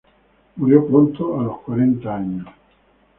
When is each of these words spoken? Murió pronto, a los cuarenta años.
Murió 0.55 0.87
pronto, 0.87 1.39
a 1.39 1.43
los 1.43 1.59
cuarenta 1.59 2.15
años. 2.15 2.47